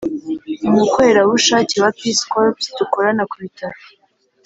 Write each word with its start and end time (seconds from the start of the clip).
umukorerabushake 0.67 1.75
wa 1.83 1.91
peace 1.99 2.23
corps, 2.31 2.65
dukorana 2.77 3.23
ku 3.31 3.35
bitaro 3.43 3.79